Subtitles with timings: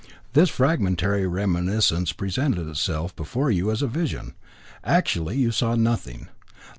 [0.33, 4.33] This fragmentary reminiscence presented itself before you as a vision.
[4.83, 6.27] Actually you saw nothing.